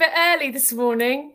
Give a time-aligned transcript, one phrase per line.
[0.00, 1.34] bit early this morning.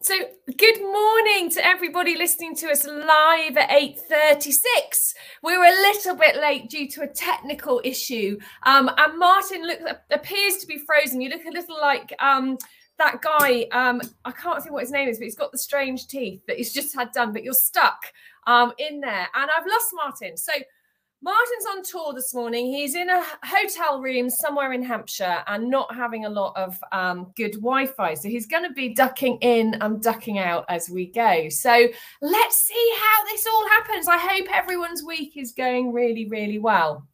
[0.00, 0.14] So,
[0.56, 5.14] good morning to everybody listening to us live at 8:36.
[5.42, 8.38] We're a little bit late due to a technical issue.
[8.62, 9.80] Um, and Martin look,
[10.10, 11.20] appears to be frozen.
[11.20, 12.56] You look a little like um,
[12.96, 13.66] that guy.
[13.70, 16.56] Um, I can't think what his name is, but he's got the strange teeth that
[16.56, 17.34] he's just had done.
[17.34, 18.00] But you're stuck
[18.46, 20.38] um, in there, and I've lost Martin.
[20.38, 20.52] So
[21.22, 22.66] Martin's on tour this morning.
[22.66, 27.32] He's in a hotel room somewhere in Hampshire and not having a lot of um,
[27.36, 28.14] good Wi Fi.
[28.14, 31.48] So he's going to be ducking in and ducking out as we go.
[31.48, 31.88] So
[32.20, 34.08] let's see how this all happens.
[34.08, 37.06] I hope everyone's week is going really, really well.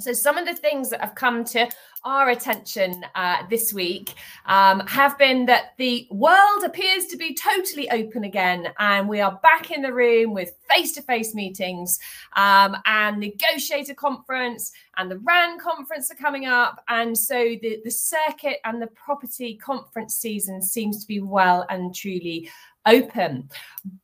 [0.00, 1.68] So, some of the things that have come to
[2.04, 4.14] our attention uh, this week
[4.46, 9.40] um, have been that the world appears to be totally open again, and we are
[9.42, 11.98] back in the room with face to face meetings,
[12.36, 16.80] um, and negotiator conference and the RAN conference are coming up.
[16.86, 21.92] And so, the, the circuit and the property conference season seems to be well and
[21.92, 22.48] truly
[22.86, 23.48] open.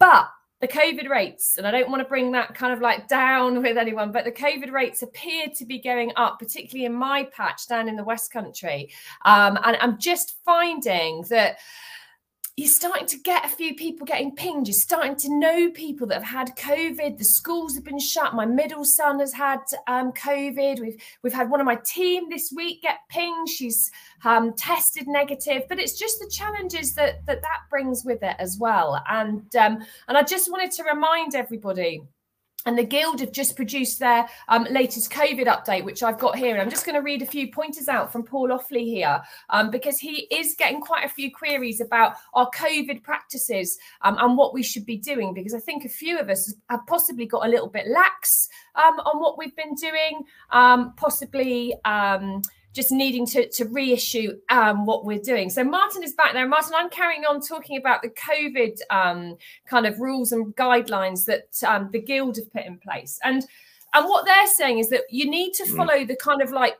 [0.00, 0.28] But
[0.64, 3.76] the COVID rates, and I don't want to bring that kind of like down with
[3.76, 7.86] anyone, but the COVID rates appear to be going up, particularly in my patch down
[7.86, 8.90] in the West Country.
[9.26, 11.58] Um, and I'm just finding that
[12.56, 14.68] you're starting to get a few people getting pinged.
[14.68, 17.18] You're starting to know people that have had COVID.
[17.18, 18.32] The schools have been shut.
[18.34, 20.78] My middle son has had um, COVID.
[20.78, 23.48] We've we've had one of my team this week get pinged.
[23.48, 23.90] She's
[24.24, 25.64] um, tested negative.
[25.68, 29.02] But it's just the challenges that that that brings with it as well.
[29.08, 32.02] And um, and I just wanted to remind everybody
[32.66, 36.52] and the Guild have just produced their um, latest COVID update, which I've got here.
[36.52, 39.70] And I'm just going to read a few pointers out from Paul Offley here, um,
[39.70, 44.54] because he is getting quite a few queries about our COVID practices um, and what
[44.54, 45.34] we should be doing.
[45.34, 48.98] Because I think a few of us have possibly got a little bit lax um,
[49.00, 52.40] on what we've been doing, um, possibly um,
[52.74, 55.48] just needing to, to reissue um, what we're doing.
[55.48, 56.46] So Martin is back there.
[56.46, 61.48] Martin, I'm carrying on talking about the COVID um, kind of rules and guidelines that
[61.66, 63.18] um, the Guild have put in place.
[63.22, 63.46] And
[63.94, 65.76] and what they're saying is that you need to mm.
[65.76, 66.76] follow the kind of like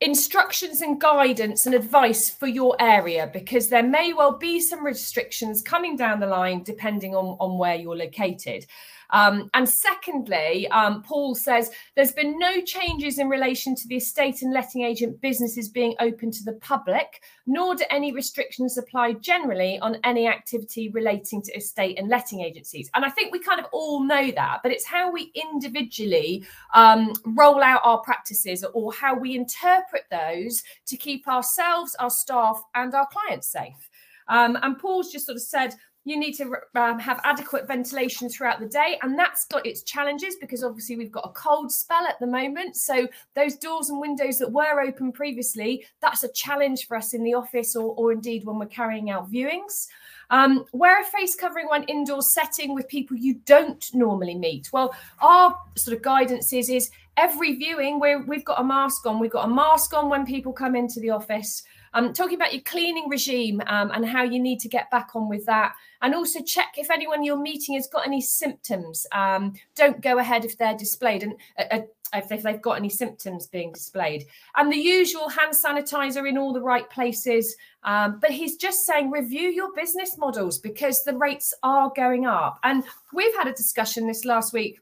[0.00, 5.60] instructions and guidance and advice for your area because there may well be some restrictions
[5.60, 8.64] coming down the line depending on, on where you're located.
[9.10, 14.42] Um, and secondly, um, Paul says there's been no changes in relation to the estate
[14.42, 19.78] and letting agent businesses being open to the public, nor do any restrictions apply generally
[19.80, 22.90] on any activity relating to estate and letting agencies.
[22.94, 26.44] And I think we kind of all know that, but it's how we individually
[26.74, 32.62] um, roll out our practices or how we interpret those to keep ourselves, our staff,
[32.74, 33.88] and our clients safe.
[34.28, 38.60] Um, and Paul's just sort of said, you need to um, have adequate ventilation throughout
[38.60, 42.18] the day and that's got its challenges because obviously we've got a cold spell at
[42.20, 46.96] the moment so those doors and windows that were open previously that's a challenge for
[46.96, 49.86] us in the office or, or indeed when we're carrying out viewings
[50.30, 54.68] um, wear a face covering when indoor setting with people you don't normally meet.
[54.72, 59.18] Well, our sort of guidance is, is every viewing where we've got a mask on.
[59.18, 61.62] We've got a mask on when people come into the office.
[61.94, 65.28] Um, talking about your cleaning regime um, and how you need to get back on
[65.28, 65.72] with that.
[66.02, 69.06] And also check if anyone you're meeting has got any symptoms.
[69.12, 71.80] Um, don't go ahead if they're displayed and uh, uh
[72.14, 74.24] if they've got any symptoms being displayed.
[74.56, 77.54] And the usual hand sanitizer in all the right places.
[77.82, 82.58] Um, but he's just saying review your business models because the rates are going up.
[82.62, 84.80] And we've had a discussion this last week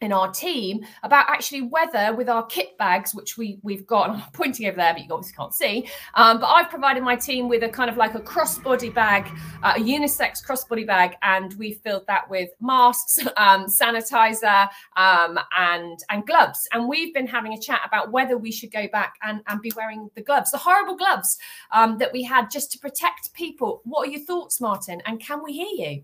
[0.00, 4.22] in our team about actually whether with our kit bags which we we've got i'm
[4.32, 5.88] pointing over there but you obviously can't see.
[6.14, 9.28] Um, but i've provided my team with a kind of like a crossbody bag
[9.62, 15.98] uh, a unisex crossbody bag and we filled that with masks um, sanitizer um, and
[16.10, 16.68] and gloves.
[16.72, 19.72] And we've been having a chat about whether we should go back and, and be
[19.76, 21.38] wearing the gloves the horrible gloves
[21.72, 23.80] um, that we had just to protect people.
[23.84, 25.02] What are your thoughts martin?
[25.06, 26.02] And can we hear you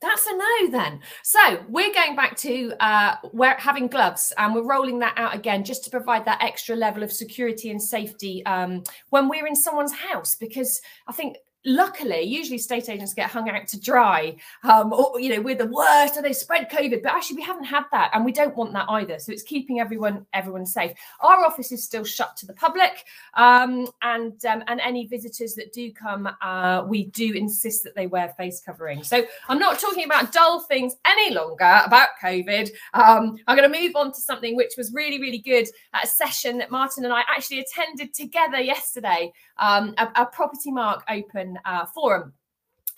[0.00, 1.00] That's a no then.
[1.22, 5.64] So we're going back to uh, we're having gloves and we're rolling that out again
[5.64, 9.92] just to provide that extra level of security and safety um, when we're in someone's
[9.92, 15.20] house because I think luckily, usually state agents get hung out to dry, um, or
[15.20, 17.02] you know, we're the worst, or they spread COVID.
[17.02, 19.18] But actually, we haven't had that, and we don't want that either.
[19.18, 20.92] So it's keeping everyone everyone safe.
[21.20, 23.04] Our office is still shut to the public,
[23.34, 28.06] um, and um, and any visitors that do come, uh, we do insist that they
[28.06, 29.02] wear face covering.
[29.02, 32.70] So I'm not talking about dull things any longer about COVID.
[32.94, 36.06] Um, I'm going to move on to something which was really really good at a
[36.06, 41.86] session that Martin and I actually attended together yesterday, um, a, a Propertymark Open uh,
[41.86, 42.32] Forum.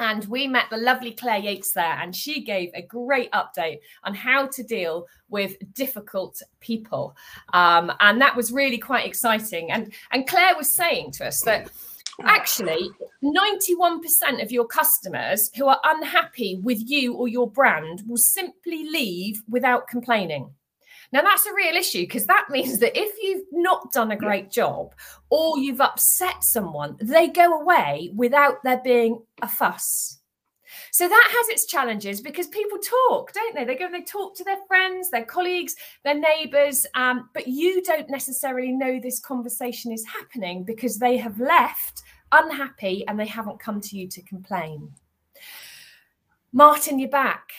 [0.00, 4.14] and we met the lovely Claire Yates there, and she gave a great update on
[4.14, 7.16] how to deal with difficult people.
[7.52, 9.70] Um, and that was really quite exciting.
[9.70, 11.70] And, and Claire was saying to us that
[12.25, 12.90] actually
[13.22, 19.43] 91% of your customers who are unhappy with you or your brand will simply leave
[19.48, 20.50] without complaining.
[21.12, 24.50] Now, that's a real issue because that means that if you've not done a great
[24.50, 24.94] job
[25.28, 30.18] or you've upset someone, they go away without there being a fuss.
[30.90, 33.64] So that has its challenges because people talk, don't they?
[33.64, 35.74] They go and they talk to their friends, their colleagues,
[36.04, 41.38] their neighbours, um, but you don't necessarily know this conversation is happening because they have
[41.38, 44.90] left unhappy and they haven't come to you to complain.
[46.52, 47.50] Martin, you're back.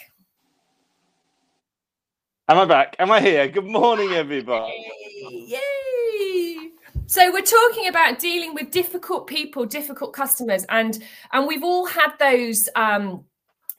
[2.53, 2.95] Am I back?
[2.99, 3.47] Am I here?
[3.47, 4.85] Good morning, everybody.
[5.47, 6.69] Yay!
[7.07, 12.11] So we're talking about dealing with difficult people, difficult customers, and and we've all had
[12.19, 13.25] those um,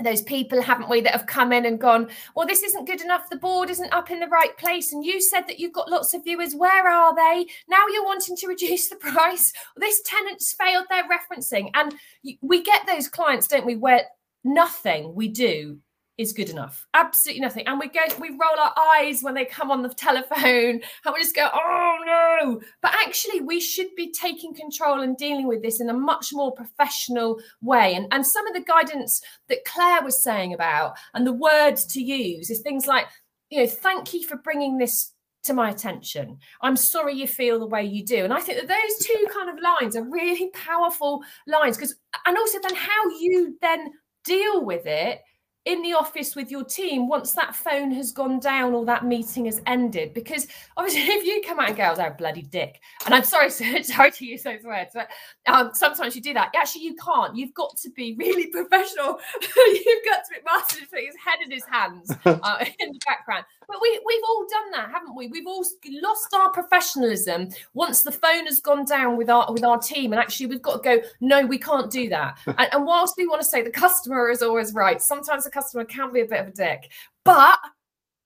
[0.03, 3.31] those people, haven't we, that have come in and gone, well, this isn't good enough.
[3.31, 4.93] The board isn't up in the right place.
[4.93, 6.57] And you said that you've got lots of viewers.
[6.57, 7.47] Where are they?
[7.69, 9.53] Now you're wanting to reduce the price.
[9.77, 11.71] This tenant's failed their referencing.
[11.75, 11.95] And
[12.41, 14.03] we get those clients, don't we, where
[14.43, 15.79] nothing we do
[16.17, 16.87] is good enough.
[16.95, 17.67] Absolutely nothing.
[17.67, 21.21] And we go, we roll our eyes when they come on the telephone and we
[21.21, 22.61] just go, oh no.
[22.83, 26.53] But actually, we should be taking control and dealing with this in a much more
[26.55, 27.95] professional way.
[27.95, 32.01] And, and some of the guidance that Claire was saying about and the words to
[32.01, 33.07] use is things like,
[33.51, 35.13] you know, thank you for bringing this
[35.45, 36.39] to my attention.
[36.63, 38.25] I'm sorry you feel the way you do.
[38.25, 41.97] And I think that those two kind of lines are really powerful lines because,
[42.27, 43.93] and also then how you then
[44.25, 45.21] deal with it
[45.65, 49.47] in the office with your team once that phone has gone down or that meeting
[49.47, 50.13] has ended.
[50.13, 50.47] Because
[50.77, 53.51] obviously, if you come out and go, "Oh, that bloody dick," and I'm sorry,
[53.83, 55.09] sorry to use those words, but
[55.47, 56.53] um, sometimes you do that.
[56.55, 57.37] Actually, you can't.
[57.37, 59.19] You've got to be really professional.
[59.43, 63.01] You've got to be Martin to put his head in his hands uh, in the
[63.07, 63.45] background.
[63.85, 65.27] We we've all done that, haven't we?
[65.29, 65.65] We've all
[66.03, 70.21] lost our professionalism once the phone has gone down with our with our team, and
[70.21, 71.07] actually we've got to go.
[71.21, 72.39] No, we can't do that.
[72.47, 75.85] and, and whilst we want to say the customer is always right, sometimes the customer
[75.85, 76.91] can be a bit of a dick,
[77.25, 77.59] but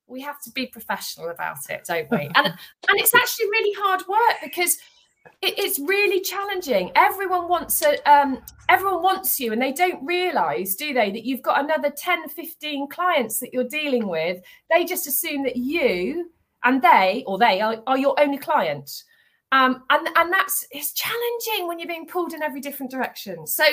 [0.07, 2.31] we have to be professional about it, don't we?
[2.37, 4.79] And and it's actually really hard work because
[5.43, 6.91] it, it's really challenging.
[6.95, 8.39] Everyone wants a, um,
[8.69, 12.89] everyone wants you, and they don't realize, do they, that you've got another 10, 15
[12.89, 14.43] clients that you're dealing with.
[14.71, 16.31] They just assume that you
[16.65, 19.05] and they or they are, are your only client.
[19.51, 23.47] Um, and and that's it's challenging when you're being pulled in every different direction.
[23.47, 23.65] So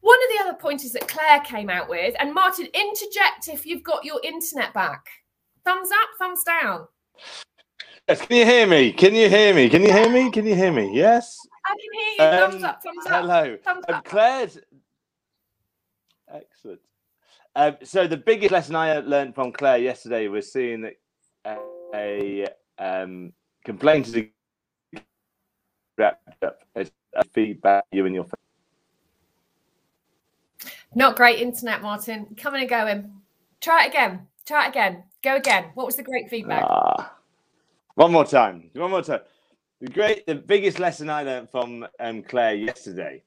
[0.00, 3.82] one of the other pointers that Claire came out with, and Martin, interject if you've
[3.82, 5.06] got your internet back.
[5.64, 6.86] Thumbs up, thumbs down.
[8.08, 8.92] Yes, can you hear me?
[8.92, 9.68] Can you hear me?
[9.68, 10.30] Can you hear me?
[10.30, 10.92] Can you hear me?
[10.94, 11.36] Yes.
[11.64, 12.44] I can hear you.
[12.44, 13.12] Um, thumbs up, thumbs up.
[13.12, 13.56] Hello.
[13.64, 14.04] Thumbs um, up.
[14.04, 14.58] Claire's
[16.32, 16.80] excellent.
[17.56, 20.94] Um, so the biggest lesson I learned from Claire yesterday was seeing that
[21.44, 21.56] uh,
[21.96, 22.46] a
[22.78, 23.32] um,
[23.64, 24.26] complaint is
[25.98, 28.26] wrapped up as a feedback you and your
[30.94, 32.36] Not great internet, Martin.
[32.36, 33.12] Coming and going.
[33.60, 34.28] Try it again.
[34.44, 35.02] Try it again.
[35.24, 35.70] Go again.
[35.74, 36.62] What was the great feedback?
[36.64, 37.15] Ah.
[37.96, 38.70] One more time.
[38.74, 39.20] One more time.
[39.80, 43.22] The great, the biggest lesson I learned from um, Claire yesterday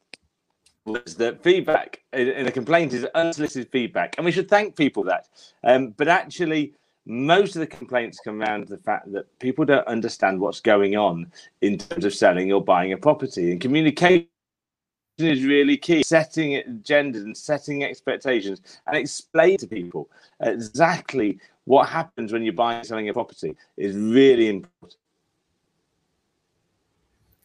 [0.85, 5.27] was that feedback in a complaint is unsolicited feedback, and we should thank people that.
[5.63, 6.73] Um, but actually,
[7.07, 11.31] most of the complaints come around the fact that people don't understand what's going on
[11.61, 14.27] in terms of selling or buying a property, and communication
[15.21, 16.03] is really key.
[16.03, 20.09] Setting agendas and setting expectations, and explain to people
[20.41, 24.95] exactly what happens when you're buying selling a property is really important.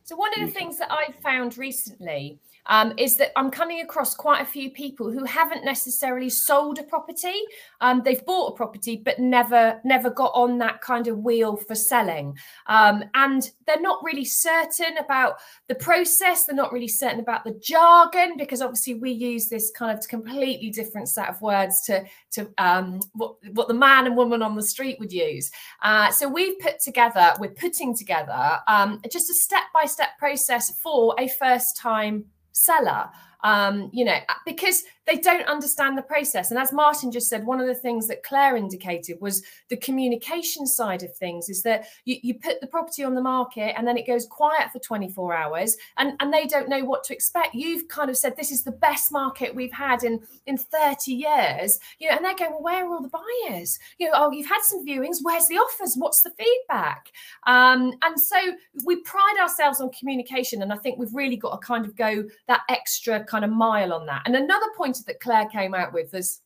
[0.04, 4.14] So one of the things that I've found recently um, is that I'm coming across
[4.14, 7.34] quite a few people who haven't necessarily sold a property.
[7.80, 11.74] Um, they've bought a property, but never never got on that kind of wheel for
[11.74, 12.36] selling.
[12.66, 15.36] Um, and they're not really certain about
[15.68, 16.44] the process.
[16.44, 20.70] They're not really certain about the jargon because obviously we use this kind of completely
[20.70, 24.62] different set of words to to um, what what the man and woman on the
[24.62, 25.50] street would use.
[25.82, 30.78] Uh, so we've put together, we're putting together um, just a step by step process
[30.80, 33.10] for a first time seller.
[33.44, 36.50] Um, you know because they don't understand the process.
[36.50, 40.66] And as Martin just said, one of the things that Claire indicated was the communication
[40.66, 43.96] side of things is that you, you put the property on the market and then
[43.96, 47.54] it goes quiet for 24 hours and, and they don't know what to expect.
[47.54, 51.78] You've kind of said this is the best market we've had in, in 30 years,
[51.98, 53.10] you know, and they're going, well, where are all the
[53.48, 53.78] buyers?
[53.98, 55.96] You know, oh, you've had some viewings, where's the offers?
[55.96, 57.12] What's the feedback?
[57.46, 58.36] Um, and so
[58.84, 60.62] we pride ourselves on communication.
[60.62, 63.92] And I think we've really got to kind of go that extra kind of mile
[63.92, 64.22] on that.
[64.24, 66.40] And another point that Claire came out with was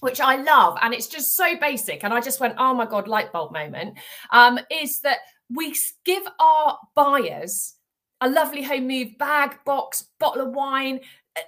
[0.00, 2.04] which I love, and it's just so basic.
[2.04, 3.98] And I just went, oh my God, light bulb moment,
[4.30, 5.18] um, is that
[5.54, 7.74] we give our buyers
[8.20, 11.00] a lovely home move bag, box, bottle of wine,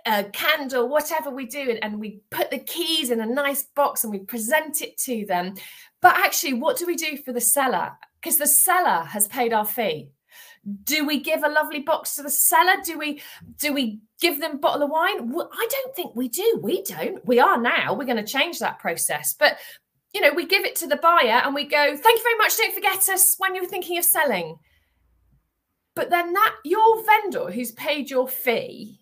[0.07, 4.05] a, a candle, whatever we do, and we put the keys in a nice box
[4.05, 5.55] and we present it to them.
[6.01, 7.93] But actually, what do we do for the seller?
[8.21, 10.11] Because the seller has paid our fee
[10.85, 13.21] do we give a lovely box to the seller do we
[13.59, 15.33] do we give them a bottle of wine?
[15.33, 16.61] Well, i don't think we do.
[16.63, 17.23] We don't.
[17.27, 17.93] We are now.
[17.93, 19.35] We're going to change that process.
[19.39, 19.59] But
[20.15, 22.57] you know we give it to the buyer and we go thank you very much.
[22.57, 24.57] Don't forget us when you're thinking of selling.
[25.95, 29.01] But then that your vendor who's paid your fee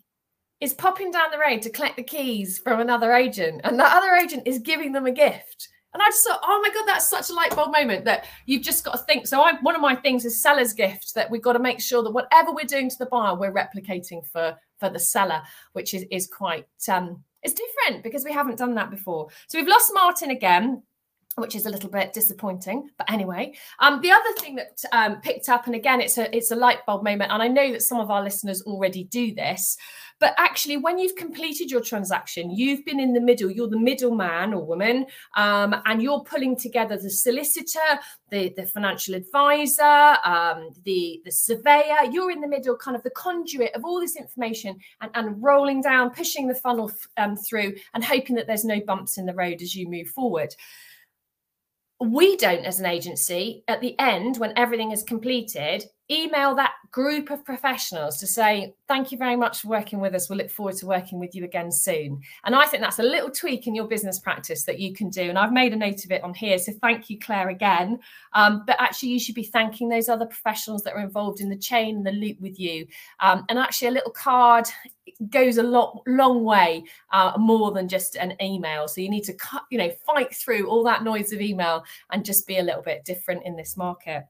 [0.59, 4.15] is popping down the road to collect the keys from another agent and that other
[4.15, 5.69] agent is giving them a gift.
[5.93, 8.61] And I just thought, oh my God, that's such a light bulb moment that you've
[8.61, 9.27] just got to think.
[9.27, 12.01] So I, one of my things is seller's gift that we've got to make sure
[12.03, 15.41] that whatever we're doing to the buyer, we're replicating for, for the seller,
[15.73, 19.29] which is, is quite, um, it's different because we haven't done that before.
[19.47, 20.83] So we've lost Martin again
[21.35, 22.89] which is a little bit disappointing.
[22.97, 26.51] But anyway, um, the other thing that um, picked up, and again, it's a it's
[26.51, 29.77] a light bulb moment, and I know that some of our listeners already do this,
[30.21, 34.53] but actually, when you've completed your transaction, you've been in the middle, you're the middleman
[34.53, 37.79] or woman, um, and you're pulling together the solicitor,
[38.29, 39.81] the, the financial advisor,
[40.23, 42.05] um, the, the surveyor.
[42.11, 45.81] You're in the middle, kind of the conduit of all this information and, and rolling
[45.81, 49.63] down, pushing the funnel um, through, and hoping that there's no bumps in the road
[49.63, 50.53] as you move forward
[52.01, 57.31] we don't as an agency at the end when everything is completed email that group
[57.31, 60.29] of professionals to say thank you very much for working with us.
[60.29, 62.21] We'll look forward to working with you again soon.
[62.43, 65.21] And i think that's a little tweak in your business practice that you can do
[65.21, 67.99] and i've made a note of it on here so thank you claire again.
[68.33, 71.57] Um, but actually you should be thanking those other professionals that are involved in the
[71.57, 72.87] chain and the loop with you.
[73.19, 74.65] Um, and actually a little card
[75.29, 78.87] goes a lot long way uh, more than just an email.
[78.87, 82.25] So you need to cut you know fight through all that noise of email and
[82.25, 84.25] just be a little bit different in this market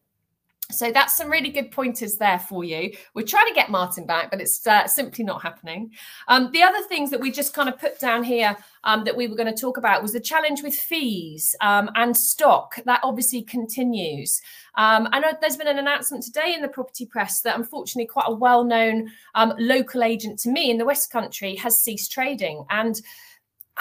[0.71, 2.93] so that's some really good pointers there for you.
[3.13, 5.91] We're trying to get Martin back, but it's uh, simply not happening.
[6.27, 9.27] Um, the other things that we just kind of put down here um, that we
[9.27, 12.75] were going to talk about was the challenge with fees um, and stock.
[12.85, 14.41] That obviously continues.
[14.75, 18.27] Um, I know there's been an announcement today in the property press that unfortunately quite
[18.27, 22.65] a well-known um, local agent to me in the West Country has ceased trading.
[22.69, 23.01] And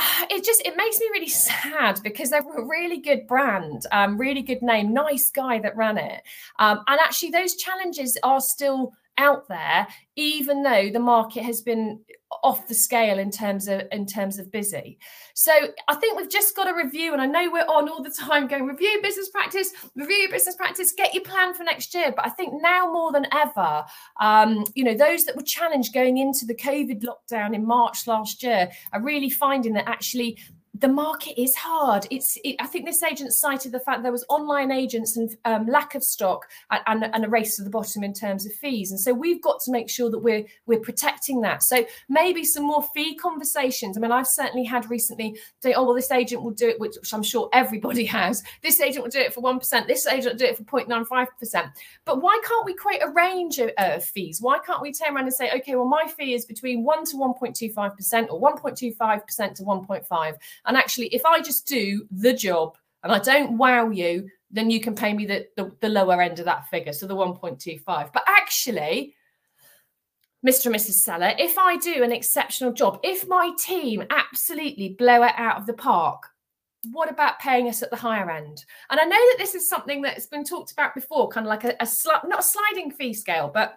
[0.31, 4.43] it just it makes me really sad because they're a really good brand um, really
[4.43, 6.23] good name nice guy that ran it.
[6.59, 12.01] Um, and actually those challenges are still out there even though the market has been
[12.43, 14.99] off the scale in terms of in terms of busy.
[15.35, 15.53] So
[15.89, 18.47] i think we've just got to review and i know we're on all the time
[18.47, 22.13] going review business practice review business practice get your plan for next year.
[22.15, 23.85] But i think now more than ever
[24.21, 28.43] um, you know those that were challenged going into the covid lockdown in march last
[28.43, 30.39] year are really finding that actually
[30.81, 32.07] the market is hard.
[32.11, 32.39] It's.
[32.43, 35.95] It, I think this agent cited the fact there was online agents and um, lack
[35.95, 38.91] of stock and, and, and, a race to the bottom in terms of fees.
[38.91, 41.63] And so we've got to make sure that we're we're protecting that.
[41.63, 43.97] So maybe some more fee conversations.
[43.97, 46.97] I mean, I've certainly had recently say, oh well, this agent will do it, which,
[46.99, 48.43] which I'm sure everybody has.
[48.63, 49.87] This agent will do it for one percent.
[49.87, 51.67] This agent will do it for 0.95 percent.
[52.07, 54.39] But why can't we create a range of uh, fees?
[54.41, 57.17] Why can't we turn around and say, okay, well, my fee is between one to
[57.17, 60.35] 1.25 percent or 1.25 percent to 1.5
[60.71, 64.79] and actually, if I just do the job and I don't wow you, then you
[64.81, 67.85] can pay me the, the, the lower end of that figure, so the 1.25.
[68.13, 69.17] But actually,
[70.47, 70.67] Mr.
[70.67, 71.01] and Mrs.
[71.01, 75.67] Seller, if I do an exceptional job, if my team absolutely blow it out of
[75.67, 76.23] the park,
[76.93, 78.65] what about paying us at the higher end?
[78.91, 81.65] And I know that this is something that's been talked about before, kind of like
[81.65, 81.89] a, a
[82.29, 83.75] not a sliding fee scale, but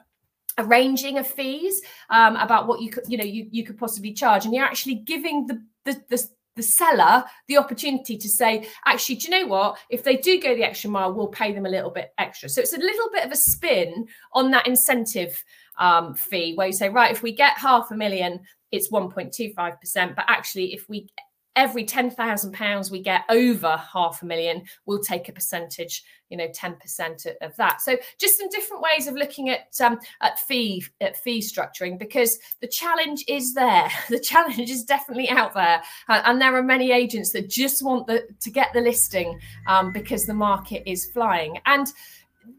[0.60, 1.82] arranging of fees
[2.12, 4.94] um, about what you could, you know, you, you could possibly charge, and you're actually
[4.94, 9.78] giving the the, the the seller the opportunity to say, actually, do you know what?
[9.90, 12.50] If they do go the extra mile, we'll pay them a little bit extra.
[12.50, 15.44] So it's a little bit of a spin on that incentive
[15.80, 18.42] um, fee where you say, right, if we get half a million,
[18.72, 20.16] it's 1.25%.
[20.16, 21.08] But actually, if we
[21.56, 27.28] every £10,000 we get over half a million, we'll take a percentage, you know, 10%
[27.42, 27.82] of that.
[27.82, 32.40] So just some different ways of looking at um, at fee at fee structuring because
[32.62, 33.90] the challenge is there.
[34.14, 35.82] The challenge is definitely out there.
[36.08, 40.26] And there are many agents that just want the, to get the listing um, because
[40.26, 41.58] the market is flying.
[41.66, 41.88] And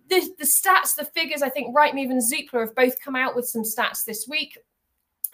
[0.08, 3.46] the, the stats, the figures, I think Rightmove and Zoopla have both come out with
[3.46, 4.58] some stats this week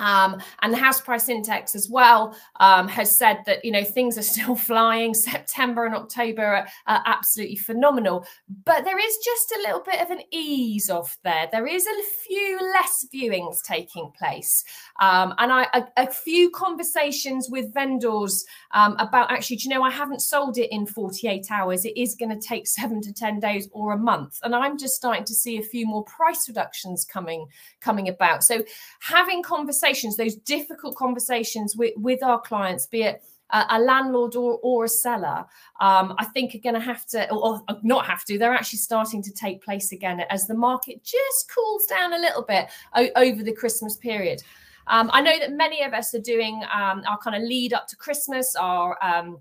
[0.01, 4.19] um, and the house price index as well um, has said that you know things
[4.19, 5.15] are still flying.
[5.15, 8.27] September and October are, are, absolutely phenomenal,
[8.65, 11.49] but there is just a little bit of an ease off there.
[11.53, 14.65] There is a few less viewings taking place,
[15.01, 19.83] um, and I, a, a, few conversations with vendors um, about actually, do you know,
[19.83, 21.85] I haven't sold it in 48 hours.
[21.85, 24.95] It is going to take seven to 10 days or a month, and I'm just
[24.95, 27.47] starting to see a few more price reductions coming
[27.81, 28.43] coming about.
[28.43, 28.65] So
[29.01, 34.61] having conversations conversations, those difficult conversations with, with our clients, be it a, landlord or,
[34.63, 35.45] or a seller,
[35.81, 38.79] um, I think are going to have to, or, or, not have to, they're actually
[38.79, 42.69] starting to take place again as the market just cools down a little bit
[43.17, 44.41] over the Christmas period.
[44.87, 47.89] Um, I know that many of us are doing um, our kind of lead up
[47.89, 49.39] to Christmas, our um,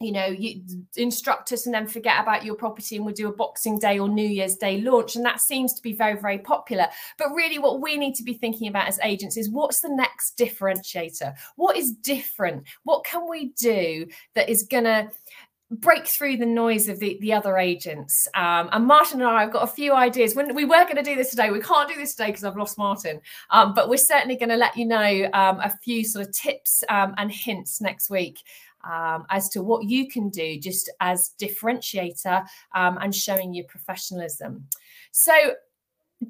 [0.00, 0.62] you know, you
[0.96, 4.08] instruct us and then forget about your property and we'll do a Boxing Day or
[4.08, 5.14] New Year's Day launch.
[5.14, 6.86] And that seems to be very, very popular.
[7.18, 10.38] But really, what we need to be thinking about as agents is what's the next
[10.38, 11.34] differentiator?
[11.56, 12.64] What is different?
[12.84, 15.10] What can we do that is going to
[15.70, 18.26] break through the noise of the, the other agents.
[18.34, 20.34] Um, and Martin and I have got a few ideas.
[20.34, 22.56] When we were going to do this today, we can't do this today because I've
[22.56, 23.20] lost Martin.
[23.50, 26.82] Um, but we're certainly going to let you know um, a few sort of tips
[26.88, 28.40] um, and hints next week
[28.84, 34.66] um, as to what you can do just as differentiator um, and showing your professionalism.
[35.12, 35.54] So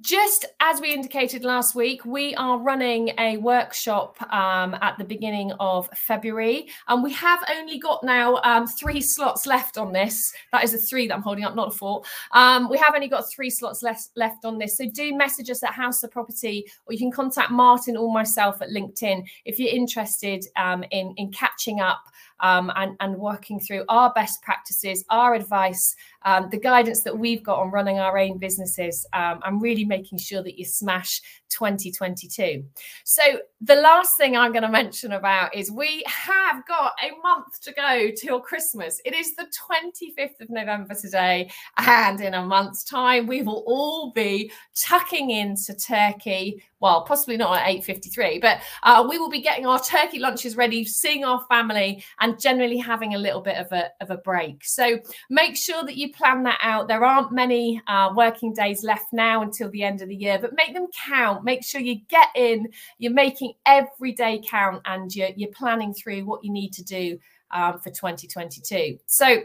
[0.02, 5.50] just as we indicated last week, we are running a workshop um, at the beginning
[5.58, 10.32] of February, and we have only got now um, three slots left on this.
[10.52, 12.02] That is a three that I'm holding up, not a four.
[12.30, 15.64] Um, we have only got three slots left left on this, so do message us
[15.64, 19.74] at House of Property, or you can contact Martin or myself at LinkedIn if you're
[19.74, 22.04] interested um, in in catching up
[22.40, 25.94] um, and, and working through our best practices, our advice,
[26.24, 30.18] um, the guidance that we've got on running our own businesses, um, and really making
[30.18, 31.20] sure that you smash
[31.50, 32.64] 2022.
[33.04, 33.22] So,
[33.60, 37.72] the last thing I'm going to mention about is we have got a month to
[37.72, 39.00] go till Christmas.
[39.04, 44.12] It is the 25th of November today, and in a month's time, we will all
[44.12, 49.66] be tucking into Turkey well, possibly not at 8.53, but uh, we will be getting
[49.66, 53.90] our turkey lunches ready, seeing our family and generally having a little bit of a,
[54.00, 54.64] of a break.
[54.64, 56.88] So make sure that you plan that out.
[56.88, 60.54] There aren't many uh, working days left now until the end of the year, but
[60.54, 61.39] make them count.
[61.44, 66.24] Make sure you get in, you're making every day count and you're, you're planning through
[66.24, 67.18] what you need to do
[67.50, 68.98] um, for 2022.
[69.06, 69.42] So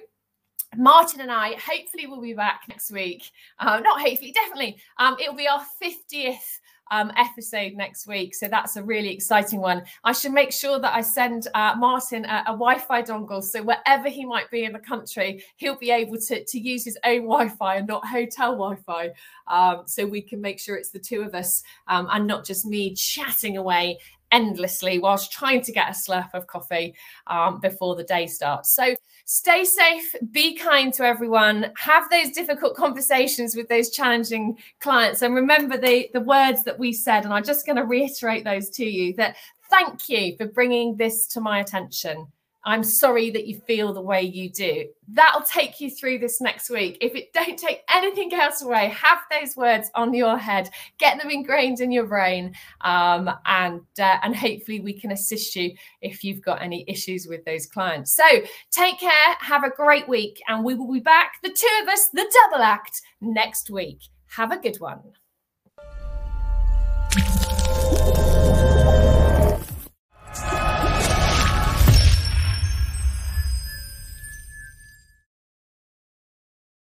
[0.77, 3.29] Martin and I hopefully will be back next week.
[3.59, 4.77] Uh, not hopefully, definitely.
[4.97, 6.59] Um, it'll be our 50th
[6.91, 8.35] um, episode next week.
[8.35, 9.83] So that's a really exciting one.
[10.03, 13.43] I should make sure that I send uh, Martin a, a Wi Fi dongle.
[13.43, 16.97] So wherever he might be in the country, he'll be able to, to use his
[17.03, 19.11] own Wi Fi and not hotel Wi Fi.
[19.47, 22.65] Um, so we can make sure it's the two of us um, and not just
[22.65, 23.97] me chatting away
[24.31, 26.93] endlessly whilst trying to get a slurp of coffee
[27.27, 28.71] um, before the day starts.
[28.75, 35.21] So stay safe, be kind to everyone, have those difficult conversations with those challenging clients,
[35.21, 37.25] and remember the, the words that we said.
[37.25, 39.35] And I'm just going to reiterate those to you that
[39.69, 42.27] thank you for bringing this to my attention.
[42.65, 44.87] I'm sorry that you feel the way you do.
[45.07, 46.97] That'll take you through this next week.
[46.99, 51.29] If it don't take anything else away, have those words on your head, get them
[51.29, 56.41] ingrained in your brain, um, and uh, and hopefully we can assist you if you've
[56.41, 58.15] got any issues with those clients.
[58.15, 58.23] So
[58.71, 62.09] take care, have a great week, and we will be back, the two of us,
[62.13, 63.99] the double act, next week.
[64.27, 65.01] Have a good one.